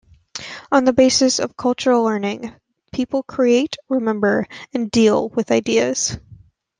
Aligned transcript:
On 0.71 0.83
the 0.83 0.93
basis 0.93 1.37
of 1.37 1.55
cultural 1.55 2.01
learning, 2.01 2.55
people 2.91 3.21
create, 3.21 3.75
remember, 3.87 4.47
and 4.73 4.89
deal 4.89 5.29
with 5.29 5.51
ideas. 5.51 6.17